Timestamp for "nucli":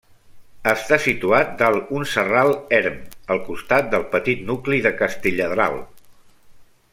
4.51-4.81